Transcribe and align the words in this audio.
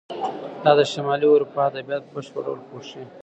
دا 0.63 0.71
د 0.79 0.81
شمالي 0.93 1.27
اروپا 1.31 1.59
ادبیات 1.69 2.03
په 2.05 2.11
بشپړ 2.15 2.41
ډول 2.47 2.59
پوښي. 2.69 3.01